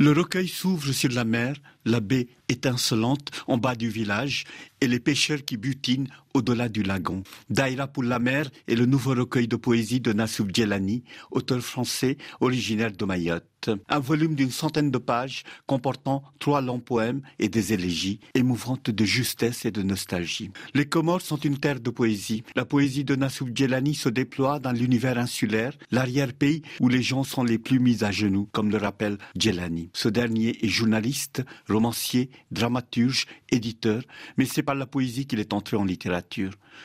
Le 0.00 0.12
recueil 0.12 0.48
s'ouvre 0.48 0.92
sur 0.92 1.10
la 1.10 1.24
mer, 1.24 1.56
la 1.84 2.00
baie 2.00 2.28
étincelante 2.48 3.30
en 3.46 3.58
bas 3.58 3.74
du 3.74 3.90
village 3.90 4.44
et 4.80 4.88
les 4.88 4.98
pêcheurs 4.98 5.44
qui 5.44 5.58
butinent 5.58 6.08
au-delà 6.34 6.68
du 6.68 6.82
lagon. 6.82 7.22
Daïra 7.48 7.88
pour 7.88 8.02
la 8.02 8.18
mer 8.18 8.50
est 8.68 8.74
le 8.74 8.86
nouveau 8.86 9.14
recueil 9.14 9.48
de 9.48 9.56
poésie 9.56 10.00
de 10.00 10.12
Nassouf 10.12 10.48
Djelani, 10.52 11.02
auteur 11.30 11.60
français 11.60 12.16
originaire 12.40 12.92
de 12.92 13.04
Mayotte. 13.04 13.70
Un 13.90 13.98
volume 13.98 14.34
d'une 14.34 14.50
centaine 14.50 14.90
de 14.90 14.96
pages 14.96 15.44
comportant 15.66 16.22
trois 16.38 16.62
longs 16.62 16.80
poèmes 16.80 17.20
et 17.38 17.50
des 17.50 17.74
élégies 17.74 18.18
émouvantes 18.34 18.88
de 18.88 19.04
justesse 19.04 19.66
et 19.66 19.70
de 19.70 19.82
nostalgie. 19.82 20.50
Les 20.72 20.86
Comores 20.86 21.20
sont 21.20 21.36
une 21.36 21.58
terre 21.58 21.80
de 21.80 21.90
poésie. 21.90 22.42
La 22.56 22.64
poésie 22.64 23.04
de 23.04 23.16
Nassouf 23.16 23.50
Djelani 23.54 23.94
se 23.94 24.08
déploie 24.08 24.60
dans 24.60 24.72
l'univers 24.72 25.18
insulaire, 25.18 25.76
l'arrière-pays 25.90 26.62
où 26.80 26.88
les 26.88 27.02
gens 27.02 27.22
sont 27.22 27.44
les 27.44 27.58
plus 27.58 27.80
mis 27.80 28.02
à 28.02 28.10
genoux, 28.10 28.48
comme 28.52 28.70
le 28.70 28.78
rappelle 28.78 29.18
Djelani. 29.36 29.90
Ce 29.92 30.08
dernier 30.08 30.56
est 30.64 30.68
journaliste, 30.68 31.42
romancier, 31.68 32.30
dramaturge, 32.50 33.26
éditeur, 33.50 34.02
mais 34.38 34.46
c'est 34.46 34.62
par 34.62 34.74
la 34.74 34.86
poésie 34.86 35.26
qu'il 35.26 35.40
est 35.40 35.52
entré 35.52 35.76
en 35.76 35.84
littérature. 35.84 36.19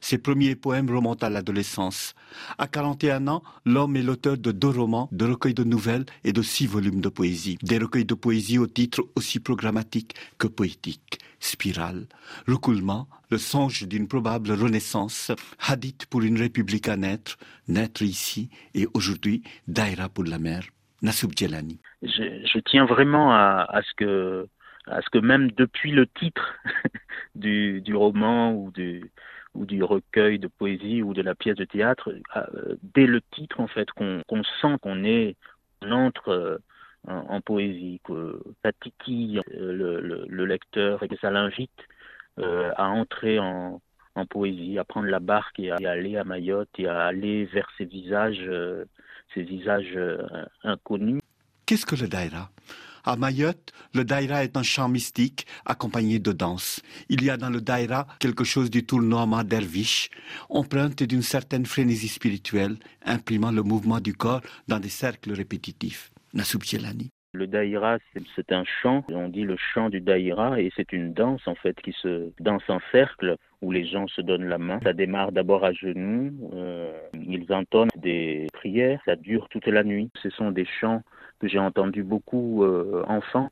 Ses 0.00 0.18
premiers 0.18 0.56
poèmes 0.56 0.90
remontent 0.90 1.26
à 1.26 1.30
l'adolescence. 1.30 2.14
À 2.58 2.66
41 2.66 3.28
ans, 3.28 3.42
l'homme 3.64 3.96
est 3.96 4.02
l'auteur 4.02 4.38
de 4.38 4.52
deux 4.52 4.68
romans, 4.68 5.08
de 5.12 5.24
recueils 5.24 5.54
de 5.54 5.64
nouvelles 5.64 6.06
et 6.24 6.32
de 6.32 6.42
six 6.42 6.66
volumes 6.66 7.00
de 7.00 7.08
poésie. 7.08 7.58
Des 7.62 7.78
recueils 7.78 8.04
de 8.04 8.14
poésie 8.14 8.58
au 8.58 8.66
titre 8.66 9.02
aussi 9.16 9.40
programmatique 9.40 10.14
que 10.38 10.46
poétique. 10.46 11.18
Spirale, 11.40 12.06
Recoulement, 12.46 13.08
le 13.30 13.38
songe 13.38 13.88
d'une 13.88 14.08
probable 14.08 14.52
renaissance, 14.52 15.32
Hadith 15.58 16.06
pour 16.06 16.22
une 16.22 16.38
république 16.38 16.88
à 16.88 16.96
naître, 16.96 17.38
naître 17.66 18.02
ici 18.02 18.50
et 18.74 18.86
aujourd'hui, 18.92 19.42
Daïra 19.66 20.08
pour 20.10 20.24
la 20.24 20.38
mer, 20.38 20.64
Nassoub 21.00 21.30
Djelani. 21.34 21.80
Je, 22.02 22.58
tiens 22.70 22.84
vraiment 22.84 23.32
à 23.32 23.80
ce 23.82 23.94
que 23.96 24.48
à 24.90 25.02
ce 25.02 25.10
que 25.10 25.18
même 25.18 25.50
depuis 25.52 25.92
le 25.92 26.06
titre 26.06 26.54
du, 27.34 27.94
roman 27.94 28.52
ou 28.52 28.70
du, 28.70 29.82
recueil 29.82 30.38
de 30.38 30.48
poésie 30.48 31.02
ou 31.02 31.14
de 31.14 31.22
la 31.22 31.34
pièce 31.34 31.56
de 31.56 31.64
théâtre, 31.64 32.12
euh, 32.36 32.76
dès 32.94 33.06
le 33.06 33.20
titre 33.32 33.60
en 33.60 33.68
fait, 33.68 33.90
qu'on 33.92 34.22
sent 34.60 34.76
qu'on 34.82 35.04
est, 35.04 35.36
on 35.82 35.92
entre 35.92 36.28
euh, 36.28 36.58
en, 37.06 37.40
poésie, 37.40 38.00
que 38.04 38.42
ça 38.62 38.72
titille 38.72 39.40
euh, 39.54 40.00
le, 40.00 40.26
le, 40.28 40.44
lecteur 40.44 41.02
et 41.02 41.08
que 41.08 41.16
ça 41.16 41.30
l'invite 41.30 41.70
à 42.76 42.88
entrer 42.88 43.38
en, 43.38 43.82
en, 44.14 44.24
poésie, 44.24 44.78
à 44.78 44.84
prendre 44.84 45.08
la 45.08 45.20
barque 45.20 45.60
et 45.60 45.70
à, 45.70 45.76
aller 45.90 46.16
à 46.16 46.24
Mayotte 46.24 46.70
et 46.78 46.86
à 46.86 47.04
aller 47.04 47.44
vers 47.44 47.68
ces 47.76 47.84
visages, 47.84 48.50
ces 49.34 49.42
visages 49.42 49.98
inconnus. 50.64 51.20
Qu'est-ce 51.66 51.84
que 51.84 51.96
le 51.96 52.08
daïra? 52.08 52.50
À 53.04 53.16
Mayotte, 53.16 53.72
le 53.94 54.04
daïra 54.04 54.44
est 54.44 54.56
un 54.56 54.62
chant 54.62 54.88
mystique 54.88 55.46
accompagné 55.64 56.18
de 56.18 56.32
danse. 56.32 56.82
Il 57.08 57.24
y 57.24 57.30
a 57.30 57.36
dans 57.36 57.50
le 57.50 57.60
daïra 57.60 58.06
quelque 58.18 58.44
chose 58.44 58.70
du 58.70 58.84
tournoiement 58.84 59.44
derviche, 59.44 60.10
empreinte 60.48 61.02
d'une 61.02 61.22
certaine 61.22 61.66
frénésie 61.66 62.08
spirituelle, 62.08 62.76
imprimant 63.04 63.52
le 63.52 63.62
mouvement 63.62 64.00
du 64.00 64.14
corps 64.14 64.42
dans 64.68 64.78
des 64.78 64.88
cercles 64.88 65.32
répétitifs. 65.32 66.10
Nassoub 66.32 66.60
Le 67.32 67.46
daïra, 67.46 67.98
c'est 68.36 68.52
un 68.52 68.64
chant, 68.64 69.04
on 69.08 69.28
dit 69.28 69.42
le 69.42 69.56
chant 69.56 69.88
du 69.88 70.00
daïra, 70.00 70.60
et 70.60 70.70
c'est 70.76 70.92
une 70.92 71.12
danse 71.12 71.46
en 71.46 71.54
fait 71.54 71.80
qui 71.80 71.92
se 71.92 72.30
danse 72.38 72.62
en 72.68 72.78
cercle 72.92 73.36
où 73.62 73.72
les 73.72 73.84
gens 73.84 74.06
se 74.08 74.20
donnent 74.20 74.48
la 74.48 74.58
main. 74.58 74.80
Ça 74.82 74.92
démarre 74.92 75.32
d'abord 75.32 75.64
à 75.64 75.72
genoux, 75.72 76.50
euh, 76.54 76.92
ils 77.14 77.52
entonnent 77.52 77.90
des 77.96 78.46
prières, 78.52 79.00
ça 79.04 79.16
dure 79.16 79.48
toute 79.48 79.66
la 79.66 79.84
nuit. 79.84 80.10
Ce 80.22 80.30
sont 80.30 80.50
des 80.50 80.64
chants 80.64 81.02
que 81.40 81.48
j'ai 81.48 81.58
entendu 81.58 82.02
beaucoup 82.02 82.64
euh, 82.64 83.02
enfants 83.08 83.50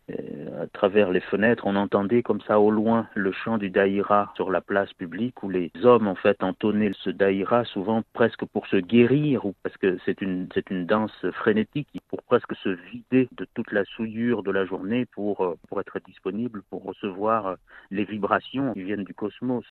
à 0.61 0.67
travers 0.67 1.11
les 1.11 1.21
fenêtres. 1.21 1.67
On 1.67 1.77
entendait 1.77 2.23
comme 2.23 2.41
ça 2.43 2.61
au 2.61 2.71
loin 2.71 3.09
le 3.15 3.33
chant 3.33 3.59
du 3.59 3.71
daïra 3.71 4.33
sur 4.37 4.51
la 4.51 4.61
place 4.61 4.93
publique 4.93 5.43
où 5.43 5.49
les 5.49 5.71
hommes 5.83 6.07
en 6.07 6.15
fait 6.15 6.43
entonnaient 6.43 6.93
ce 7.03 7.11
daïra 7.11 7.65
souvent 7.65 8.03
presque 8.13 8.45
pour 8.45 8.67
se 8.67 8.77
guérir 8.77 9.47
ou 9.47 9.55
parce 9.63 9.77
que 9.77 9.99
c'est 10.05 10.21
une 10.21 10.49
c'est 10.55 10.71
une 10.71 10.87
danse 10.87 11.27
frénétique 11.33 11.89
pour 12.09 12.23
presque 12.23 12.55
se 12.57 12.69
vider 12.69 13.29
de 13.33 13.47
toute 13.55 13.73
la 13.73 13.85
souillure 13.85 14.43
de 14.43 14.51
la 14.51 14.65
journée 14.65 15.07
pour 15.07 15.45
euh, 15.45 15.57
pour 15.69 15.81
être 15.81 15.99
disponible 16.07 16.63
pour 16.71 16.85
recevoir 16.85 17.47
euh, 17.47 17.55
les 17.91 18.05
vibrations 18.05 18.73
qui 18.75 18.83
viennent 18.83 19.05
du 19.05 19.15
cosmos. 19.15 19.65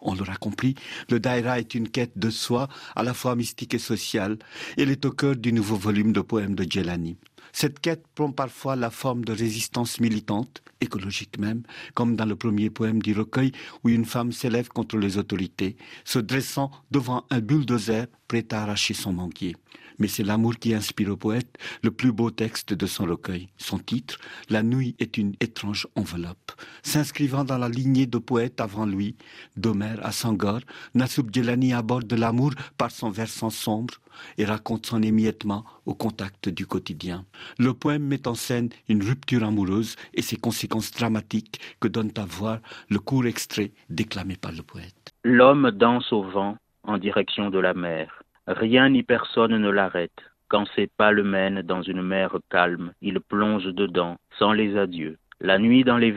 On 0.00 0.14
l'aura 0.14 0.36
compris, 0.36 0.74
le 1.10 1.20
Daïra 1.20 1.58
est 1.58 1.74
une 1.74 1.88
quête 1.88 2.16
de 2.16 2.30
soi, 2.30 2.68
à 2.94 3.02
la 3.02 3.14
fois 3.14 3.36
mystique 3.36 3.74
et 3.74 3.78
sociale. 3.78 4.38
Elle 4.76 4.90
est 4.90 5.04
au 5.04 5.10
cœur 5.10 5.36
du 5.36 5.52
nouveau 5.52 5.76
volume 5.76 6.12
de 6.12 6.20
poèmes 6.20 6.54
de 6.54 6.66
Djelani. 6.68 7.16
Cette 7.52 7.80
quête 7.80 8.04
prend 8.14 8.32
parfois 8.32 8.76
la 8.76 8.90
forme 8.90 9.24
de 9.24 9.32
résistance 9.32 9.98
militante, 9.98 10.62
écologique 10.82 11.38
même, 11.38 11.62
comme 11.94 12.14
dans 12.14 12.26
le 12.26 12.36
premier 12.36 12.68
poème 12.68 13.00
du 13.00 13.14
recueil 13.14 13.52
où 13.82 13.88
une 13.88 14.04
femme 14.04 14.32
s'élève 14.32 14.68
contre 14.68 14.98
les 14.98 15.16
autorités, 15.16 15.76
se 16.04 16.18
dressant 16.18 16.70
devant 16.90 17.24
un 17.30 17.40
bulldozer 17.40 18.08
prêt 18.28 18.46
à 18.52 18.62
arracher 18.62 18.92
son 18.92 19.14
manquier 19.14 19.56
mais 19.98 20.08
c'est 20.08 20.22
l'amour 20.22 20.56
qui 20.56 20.74
inspire 20.74 21.10
au 21.10 21.16
poète 21.16 21.56
le 21.82 21.90
plus 21.90 22.12
beau 22.12 22.30
texte 22.30 22.72
de 22.74 22.86
son 22.86 23.04
recueil. 23.04 23.48
Son 23.56 23.78
titre, 23.78 24.18
La 24.48 24.62
nuit 24.62 24.94
est 24.98 25.16
une 25.16 25.34
étrange 25.40 25.86
enveloppe. 25.96 26.52
S'inscrivant 26.82 27.44
dans 27.44 27.58
la 27.58 27.68
lignée 27.68 28.06
de 28.06 28.18
poètes 28.18 28.60
avant 28.60 28.86
lui, 28.86 29.16
d'Homère 29.56 30.04
à 30.04 30.12
Sangor, 30.12 30.60
Nassoub 30.94 31.30
Djelani 31.32 31.72
aborde 31.72 32.12
l'amour 32.12 32.52
par 32.78 32.90
son 32.90 33.10
versant 33.10 33.50
sombre 33.50 33.94
et 34.38 34.44
raconte 34.44 34.86
son 34.86 35.02
émiettement 35.02 35.64
au 35.84 35.94
contact 35.94 36.48
du 36.48 36.66
quotidien. 36.66 37.24
Le 37.58 37.74
poème 37.74 38.04
met 38.04 38.26
en 38.26 38.34
scène 38.34 38.70
une 38.88 39.02
rupture 39.02 39.44
amoureuse 39.44 39.96
et 40.14 40.22
ses 40.22 40.36
conséquences 40.36 40.90
dramatiques 40.90 41.60
que 41.80 41.88
donne 41.88 42.12
à 42.16 42.24
voir 42.24 42.60
le 42.88 42.98
court 42.98 43.26
extrait 43.26 43.72
déclamé 43.90 44.36
par 44.36 44.52
le 44.52 44.62
poète. 44.62 45.12
L'homme 45.24 45.70
danse 45.70 46.12
au 46.12 46.22
vent 46.22 46.56
en 46.84 46.98
direction 46.98 47.50
de 47.50 47.58
la 47.58 47.74
mer. 47.74 48.22
Rien 48.46 48.90
ni 48.90 49.02
personne 49.02 49.56
ne 49.56 49.70
l'arrête. 49.70 50.22
Quand 50.48 50.66
ses 50.76 50.86
pas 50.86 51.10
le 51.10 51.24
mènent 51.24 51.62
dans 51.62 51.82
une 51.82 52.02
mer 52.02 52.36
calme, 52.50 52.92
il 53.02 53.20
plonge 53.20 53.64
dedans, 53.64 54.18
sans 54.38 54.52
les 54.52 54.76
adieux. 54.76 55.18
La 55.40 55.58
nuit 55.58 55.82
dans 55.82 55.98
les 55.98 56.12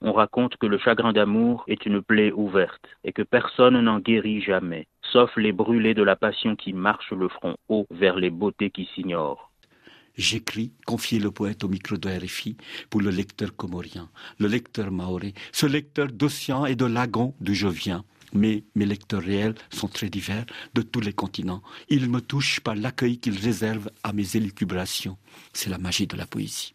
on 0.00 0.12
raconte 0.12 0.56
que 0.56 0.66
le 0.66 0.78
chagrin 0.78 1.12
d'amour 1.12 1.64
est 1.66 1.86
une 1.86 2.02
plaie 2.02 2.32
ouverte, 2.32 2.86
et 3.04 3.12
que 3.12 3.22
personne 3.22 3.80
n'en 3.80 4.00
guérit 4.00 4.42
jamais, 4.42 4.86
sauf 5.12 5.30
les 5.36 5.52
brûlés 5.52 5.94
de 5.94 6.02
la 6.02 6.16
passion 6.16 6.56
qui 6.56 6.72
marchent 6.72 7.12
le 7.12 7.28
front 7.28 7.56
haut 7.68 7.86
vers 7.90 8.16
les 8.16 8.30
beautés 8.30 8.70
qui 8.70 8.88
s'ignorent. 8.94 9.50
J'écris, 10.16 10.72
confier 10.86 11.18
le 11.18 11.30
poète 11.30 11.64
au 11.64 11.68
micro 11.68 11.96
de 11.96 12.08
RFI, 12.08 12.56
pour 12.90 13.00
le 13.00 13.10
lecteur 13.10 13.56
comorien, 13.56 14.08
le 14.38 14.46
lecteur 14.46 14.90
maoré, 14.90 15.32
ce 15.52 15.66
lecteur 15.66 16.08
d'océan 16.08 16.66
et 16.66 16.76
de 16.76 16.84
lagon 16.84 17.34
d'où 17.40 17.54
je 17.54 17.68
viens, 17.68 18.04
mais 18.34 18.64
mes 18.74 18.86
lecteurs 18.86 19.22
réels 19.22 19.54
sont 19.70 19.88
très 19.88 20.10
divers 20.10 20.44
de 20.74 20.82
tous 20.82 21.00
les 21.00 21.12
continents. 21.12 21.62
Ils 21.88 22.10
me 22.10 22.20
touchent 22.20 22.60
par 22.60 22.74
l'accueil 22.74 23.18
qu'ils 23.18 23.38
réservent 23.38 23.90
à 24.02 24.12
mes 24.12 24.36
élucubrations. 24.36 25.16
C'est 25.52 25.70
la 25.70 25.78
magie 25.78 26.06
de 26.06 26.16
la 26.16 26.26
poésie. 26.26 26.74